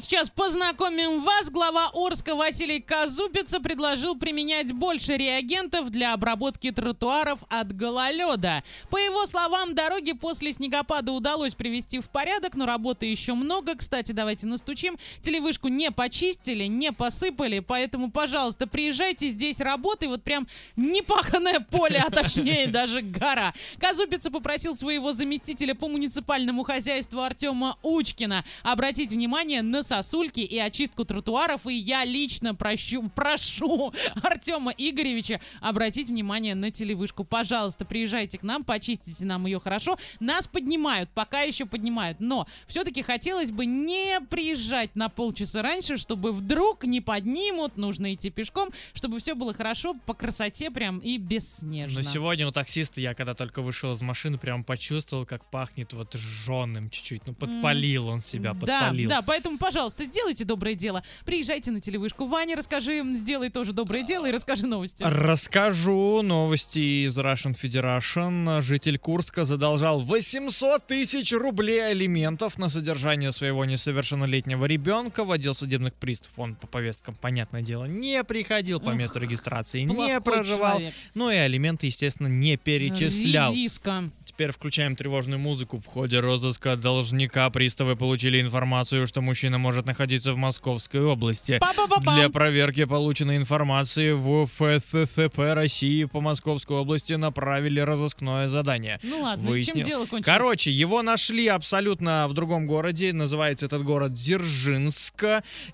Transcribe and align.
Сейчас 0.00 0.30
познакомим 0.30 1.24
вас. 1.24 1.50
Глава 1.50 1.90
Орска 1.92 2.36
Василий 2.36 2.80
Казупица 2.80 3.58
предложил 3.58 4.14
применять 4.14 4.72
больше 4.72 5.16
реагентов 5.16 5.90
для 5.90 6.14
обработки 6.14 6.70
тротуаров 6.70 7.40
от 7.48 7.74
гололеда. 7.74 8.62
По 8.90 8.96
его 8.96 9.26
словам, 9.26 9.74
дороги 9.74 10.12
после 10.12 10.52
снегопада 10.52 11.10
удалось 11.10 11.56
привести 11.56 11.98
в 11.98 12.10
порядок, 12.10 12.54
но 12.54 12.64
работы 12.64 13.06
еще 13.06 13.34
много. 13.34 13.74
Кстати, 13.74 14.12
давайте 14.12 14.46
настучим. 14.46 14.96
Телевышку 15.20 15.66
не 15.66 15.90
почистили, 15.90 16.64
не 16.64 16.92
посыпали, 16.92 17.58
поэтому, 17.58 18.12
пожалуйста, 18.12 18.68
приезжайте, 18.68 19.30
здесь 19.30 19.58
работы. 19.58 20.06
Вот 20.06 20.22
прям 20.22 20.46
непаханное 20.76 21.58
поле, 21.58 22.04
а 22.06 22.10
точнее 22.10 22.66
даже 22.68 23.02
гора. 23.02 23.52
Казупица 23.80 24.30
попросил 24.30 24.76
своего 24.76 25.12
заместителя 25.12 25.74
по 25.74 25.88
муниципальному 25.88 26.62
хозяйству 26.62 27.20
Артема 27.20 27.76
Учкина 27.82 28.44
обратить 28.62 29.10
внимание 29.10 29.62
на 29.62 29.82
сосульки 29.88 30.40
и 30.40 30.58
очистку 30.58 31.04
тротуаров. 31.04 31.66
И 31.66 31.72
я 31.74 32.04
лично 32.04 32.54
прощу, 32.54 33.08
прошу 33.14 33.92
Артема 34.22 34.72
Игоревича 34.76 35.40
обратить 35.60 36.08
внимание 36.08 36.54
на 36.54 36.70
телевышку. 36.70 37.24
Пожалуйста, 37.24 37.84
приезжайте 37.84 38.38
к 38.38 38.42
нам, 38.42 38.62
почистите 38.64 39.24
нам 39.24 39.46
ее 39.46 39.58
хорошо. 39.58 39.98
Нас 40.20 40.46
поднимают, 40.46 41.08
пока 41.10 41.40
еще 41.40 41.64
поднимают. 41.66 42.20
Но 42.20 42.46
все-таки 42.66 43.02
хотелось 43.02 43.50
бы 43.50 43.64
не 43.66 44.20
приезжать 44.28 44.94
на 44.94 45.08
полчаса 45.08 45.62
раньше, 45.62 45.96
чтобы 45.96 46.32
вдруг 46.32 46.84
не 46.84 47.00
поднимут, 47.00 47.76
нужно 47.76 48.12
идти 48.14 48.30
пешком, 48.30 48.68
чтобы 48.92 49.18
все 49.20 49.34
было 49.34 49.54
хорошо, 49.54 49.94
по 50.06 50.12
красоте 50.14 50.70
прям 50.70 50.98
и 50.98 51.16
бесснежно. 51.16 51.96
Но 51.98 52.02
сегодня 52.02 52.46
у 52.46 52.50
таксиста 52.52 53.00
я, 53.00 53.14
когда 53.14 53.34
только 53.34 53.62
вышел 53.62 53.94
из 53.94 54.02
машины, 54.02 54.36
прям 54.36 54.64
почувствовал, 54.64 55.24
как 55.24 55.44
пахнет 55.50 55.92
вот 55.94 56.14
жженым 56.14 56.90
чуть-чуть. 56.90 57.26
Ну, 57.26 57.34
подпалил 57.34 58.08
он 58.08 58.20
себя, 58.20 58.52
Да, 58.52 58.60
подпалил. 58.60 59.08
да, 59.08 59.22
поэтому, 59.22 59.56
пожалуйста, 59.56 59.77
сделайте 59.98 60.44
доброе 60.44 60.74
дело. 60.74 61.02
Приезжайте 61.24 61.70
на 61.70 61.80
телевышку. 61.80 62.26
Ваня, 62.26 62.56
расскажи, 62.56 63.02
сделай 63.14 63.50
тоже 63.50 63.72
доброе 63.72 64.02
дело 64.02 64.26
и 64.26 64.32
расскажи 64.32 64.66
новости. 64.66 65.02
Расскажу 65.04 66.22
новости 66.22 67.06
из 67.06 67.16
Russian 67.16 67.56
Federation. 67.56 68.60
Житель 68.60 68.98
Курска 68.98 69.44
задолжал 69.44 70.00
800 70.00 70.86
тысяч 70.86 71.32
рублей 71.32 71.90
алиментов 71.90 72.58
на 72.58 72.68
содержание 72.68 73.32
своего 73.32 73.64
несовершеннолетнего 73.64 74.64
ребенка. 74.64 75.24
В 75.24 75.30
отдел 75.30 75.54
судебных 75.54 75.94
приставов 75.94 76.38
он 76.38 76.54
по 76.56 76.66
повесткам, 76.66 77.14
понятное 77.14 77.62
дело, 77.62 77.84
не 77.84 78.22
приходил, 78.24 78.80
по 78.80 78.90
месту 78.90 79.18
регистрации 79.18 79.82
не 79.82 80.20
проживал. 80.20 80.78
человек. 80.78 80.94
Ну 81.14 81.30
и 81.30 81.36
алименты, 81.36 81.86
естественно, 81.86 82.28
не 82.28 82.56
перечислял. 82.56 83.52
Редиска. 83.52 84.10
Теперь 84.38 84.52
включаем 84.52 84.94
тревожную 84.94 85.40
музыку. 85.40 85.80
В 85.80 85.86
ходе 85.86 86.20
розыска 86.20 86.76
должника 86.76 87.50
приставы 87.50 87.96
получили 87.96 88.40
информацию, 88.40 89.04
что 89.08 89.20
мужчина 89.20 89.58
может 89.58 89.84
находиться 89.84 90.32
в 90.32 90.36
Московской 90.36 91.00
области. 91.00 91.58
Па-па-па-пам. 91.58 92.14
Для 92.14 92.28
проверки 92.28 92.84
полученной 92.84 93.36
информации 93.36 94.12
в 94.12 94.46
ФССП 94.46 95.38
России 95.38 96.04
по 96.04 96.20
Московской 96.20 96.76
области 96.76 97.14
направили 97.14 97.80
разыскное 97.80 98.46
задание. 98.46 99.00
Ну 99.02 99.22
ладно, 99.22 99.42
чем 99.42 99.50
Выяснил. 99.50 99.84
дело 99.84 100.00
кончилось? 100.02 100.24
Короче, 100.24 100.70
его 100.70 101.02
нашли 101.02 101.48
абсолютно 101.48 102.28
в 102.28 102.32
другом 102.32 102.68
городе. 102.68 103.12
Называется 103.12 103.66
этот 103.66 103.82
город 103.82 104.14
Дзержинск. 104.14 105.24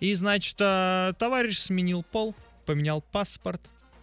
И, 0.01 0.15
значит, 0.15 0.57
а, 0.61 1.13
товарищ 1.19 1.59
сменил 1.59 2.03
пол, 2.03 2.35
поменял 2.65 3.03
паспорт. 3.13 3.61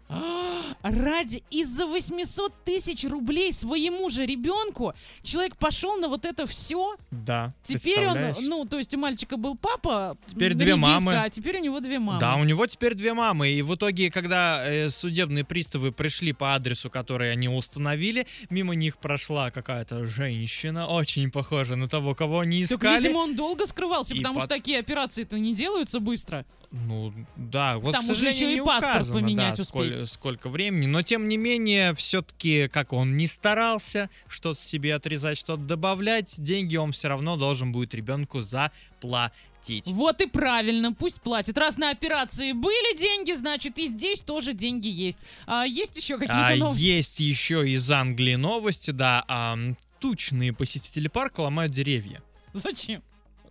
А, 0.07 0.50
Ради 0.81 1.44
из-за 1.50 1.86
800 1.86 2.53
тысяч 2.64 3.03
рублей 3.05 3.53
своему 3.53 4.09
же 4.09 4.25
ребенку 4.25 4.94
человек 5.23 5.55
пошел 5.58 5.97
на 5.97 6.08
вот 6.08 6.25
это 6.25 6.45
все. 6.45 6.95
Да. 7.11 7.53
Теперь 7.63 8.05
он, 8.08 8.17
ну, 8.41 8.66
то 8.66 8.78
есть 8.78 8.94
у 8.94 9.00
мальчика 9.00 9.38
был 9.38 9.55
папа, 9.55 10.17
Теперь 10.28 10.53
две 10.53 10.75
мамы. 10.75 11.16
а 11.17 11.30
теперь 11.30 11.59
у 11.59 11.63
него 11.63 11.80
две 11.80 12.00
мамы. 12.00 12.19
Да, 12.19 12.36
у 12.36 12.44
него 12.44 12.66
теперь 12.67 12.94
две 12.95 13.13
мамы. 13.13 13.50
И 13.50 13.61
в 13.61 13.75
итоге, 13.75 14.09
когда 14.11 14.63
э, 14.66 14.90
судебные 14.90 15.44
приставы 15.44 15.91
пришли 15.91 16.34
по 16.34 16.56
адресу, 16.56 16.90
который 16.90 17.31
они 17.31 17.47
установили, 17.50 18.28
мимо 18.50 18.75
них 18.75 18.97
прошла 18.97 19.51
какая-то 19.51 20.06
женщина, 20.06 20.88
очень 20.88 21.31
похожа 21.31 21.75
на 21.75 21.88
того, 21.88 22.16
кого 22.16 22.40
они 22.41 22.63
Так, 22.63 22.72
искали. 22.78 23.01
видимо, 23.03 23.18
он 23.19 23.35
долго 23.35 23.66
скрывался, 23.66 24.13
И 24.13 24.18
потому 24.18 24.35
пот- 24.35 24.44
что 24.45 24.56
такие 24.56 24.79
операции-то 24.79 25.38
не 25.40 25.53
делаются 25.53 26.00
быстро. 26.00 26.45
Ну, 26.72 27.13
да, 27.35 27.78
вот, 27.79 27.91
Там 27.91 28.09
уже 28.09 28.29
еще 28.29 28.56
и 28.56 28.62
паспорт 28.62 28.95
указано, 28.95 29.19
поменять 29.19 29.57
да, 29.57 29.63
успеть. 29.63 29.94
сколь- 29.95 30.06
сколько 30.06 30.47
времени. 30.50 30.60
Но, 30.69 31.01
тем 31.01 31.27
не 31.27 31.38
менее, 31.38 31.94
все-таки, 31.95 32.67
как 32.67 32.94
он 32.94 33.17
не 33.17 33.27
старался 33.27 34.09
что-то 34.27 34.61
себе 34.61 34.95
отрезать, 34.95 35.38
что-то 35.38 35.63
добавлять, 35.63 36.35
деньги 36.38 36.75
он 36.77 36.91
все 36.91 37.07
равно 37.07 37.38
должен 37.38 37.72
будет 37.72 37.94
ребенку 37.94 38.41
заплатить. 38.41 39.88
Вот 39.88 40.21
и 40.21 40.27
правильно, 40.27 40.94
пусть 40.94 41.21
платит. 41.21 41.57
Раз 41.57 41.77
на 41.77 41.89
операции 41.91 42.51
были 42.53 42.97
деньги, 42.97 43.33
значит 43.33 43.77
и 43.77 43.88
здесь 43.88 44.19
тоже 44.21 44.53
деньги 44.53 44.88
есть. 44.88 45.19
А 45.45 45.66
есть 45.66 45.97
еще 45.97 46.17
какие-то 46.17 46.53
А, 46.53 46.55
новости? 46.55 46.83
есть 46.83 47.19
еще 47.19 47.67
из 47.69 47.89
Англии 47.91 48.35
новости, 48.35 48.91
да. 48.91 49.23
ам, 49.27 49.77
тучные 50.00 50.51
посетители 50.53 51.07
парка 51.07 51.41
ломают 51.41 51.71
деревья. 51.71 52.21
Зачем? 52.53 53.01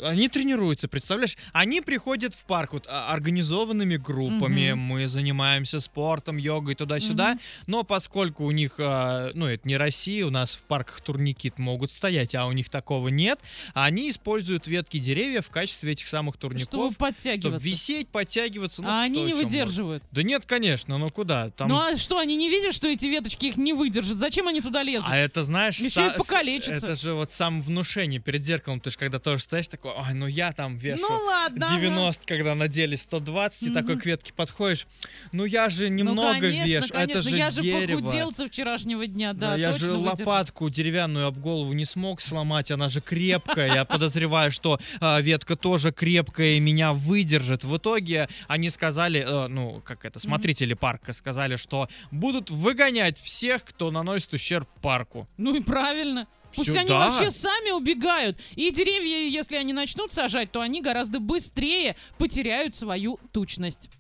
Они 0.03 0.29
тренируются, 0.29 0.89
представляешь? 0.89 1.37
Они 1.53 1.81
приходят 1.81 2.35
в 2.35 2.45
парк 2.45 2.73
вот 2.73 2.87
а, 2.89 3.13
организованными 3.13 3.97
группами. 3.97 4.71
Мгм. 4.73 4.79
Мы 4.81 5.07
занимаемся 5.07 5.79
спортом, 5.81 6.37
йогой 6.37 6.75
туда-сюда. 6.75 7.33
Мгм. 7.33 7.41
Но 7.67 7.83
поскольку 7.85 8.45
у 8.45 8.51
них, 8.51 8.75
а, 8.79 9.31
ну 9.35 9.47
это 9.47 9.67
не 9.67 9.77
Россия, 9.77 10.27
у 10.27 10.31
нас 10.31 10.55
в 10.55 10.61
парках 10.63 11.01
турники 11.01 11.53
могут 11.57 11.91
стоять, 11.91 12.35
а 12.35 12.47
у 12.47 12.53
них 12.53 12.69
такого 12.69 13.09
нет, 13.09 13.39
они 13.75 14.09
используют 14.11 14.67
ветки 14.67 14.99
деревьев 14.99 15.47
в 15.47 15.51
качестве 15.51 15.93
этих 15.93 16.07
самых 16.07 16.37
Чтобы 16.37 16.55
турников. 16.55 16.69
Чтобы 16.73 16.95
подтягиваться. 16.95 17.67
висеть, 17.69 18.09
подтягиваться. 18.09 18.83
ну, 18.83 18.89
а 18.89 19.03
они 19.03 19.23
не 19.23 19.31
чё 19.31 19.37
может. 19.37 19.51
выдерживают. 19.51 20.05
Да 20.11 20.23
нет, 20.23 20.45
конечно, 20.47 20.99
ну 20.99 21.09
куда? 21.09 21.51
Там 21.51 21.69
Ну 21.69 21.77
а 21.79 21.97
что, 21.97 22.19
они 22.19 22.37
не 22.37 22.49
видят, 22.49 22.75
что 22.75 22.89
эти 22.89 23.07
веточки 23.07 23.47
их 23.47 23.57
не 23.57 23.73
выдержат? 23.73 24.17
Зачем 24.19 24.49
они 24.49 24.61
туда 24.61 24.83
лезут? 24.83 25.09
А 25.11 25.17
это, 25.17 25.43
знаешь, 25.43 25.79
Еще 25.79 26.07
и 26.09 26.19
покалечиться. 26.19 26.87
Это 26.87 26.97
же 26.97 27.15
вот 27.15 27.31
самовнушение 27.33 28.21
перед 28.21 28.45
зеркалом. 28.45 28.81
Ты 28.81 28.91
же 28.91 28.99
когда 28.99 29.19
тоже 29.19 29.43
стоишь 29.43 29.69
такой, 29.69 29.90
ой, 29.97 30.15
ну 30.15 30.27
я 30.27 30.53
там 30.53 30.77
вешу 30.77 31.05
ну 31.09 31.15
ладно. 31.27 31.67
ага. 31.67 31.81
90, 31.81 32.27
когда 32.27 32.55
надели 32.55 32.95
120, 32.95 33.63
и 33.63 33.71
такой 33.71 33.99
к 33.99 34.07
ветке 34.07 34.33
подходишь. 34.33 34.87
Ну 35.33 35.45
я 35.45 35.69
же 35.69 35.89
немного 35.89 36.35
ну, 36.35 36.41
конечно, 36.41 36.65
вешу, 36.65 36.89
конечно, 36.93 37.19
это 37.19 37.23
же 37.23 37.37
я 37.37 37.51
же 37.51 37.61
дерево. 37.63 38.01
похудел 38.01 38.33
со 38.33 38.47
вчерашнего 38.47 39.07
дня, 39.07 39.33
да, 39.33 39.51
Да, 39.51 39.57
я 39.57 39.73
же 39.73 39.93
выдержу. 39.93 40.01
лопатку 40.01 40.69
деревянную 40.71 41.27
об 41.27 41.39
голову 41.39 41.73
не 41.73 41.85
смог 41.85 42.21
сломать, 42.21 42.71
она 42.71 42.89
же 42.89 43.01
крепкая. 43.01 43.75
Я 43.75 43.85
подозреваю, 43.85 44.53
что 44.53 44.79
а, 45.01 45.21
ветка 45.21 45.57
тоже 45.57 45.93
крепкая 45.93 46.53
и 46.53 46.61
меня 46.61 46.93
выдержит. 46.93 47.65
В 47.65 47.77
итоге 47.77 48.29
они 48.49 48.71
сказали, 48.71 49.25
э, 49.27 49.47
ну, 49.49 49.81
как 49.85 50.05
это, 50.05 50.19
смотрители 50.19 50.75
парка 50.75 51.13
сказали, 51.13 51.57
что 51.57 51.89
будут 52.11 52.51
выгонять 52.51 53.19
всех, 53.21 53.65
кто 53.65 53.91
наносит 53.91 54.33
ущерб 54.33 54.69
парку. 54.81 55.29
Ну 55.37 55.55
и 55.55 55.61
правильно. 55.61 56.27
Пусть 56.55 56.71
они 56.71 56.89
Сюда. 56.89 57.09
вообще 57.09 57.31
сами 57.31 57.71
убегают. 57.71 58.39
И 58.57 58.71
деревья, 58.71 59.29
если 59.29 59.57
они 59.57 59.73
начнут 59.73 60.13
сажать, 60.13 60.53
то 60.53 60.61
они 60.61 60.81
гораздо 60.81 61.21
быстрее 61.21 61.97
потеряют 62.19 62.77
свою 62.77 63.19
тучность. 63.33 63.91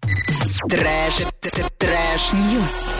Trash, 0.69 1.15
trash 1.79 2.39
news. 2.39 3.00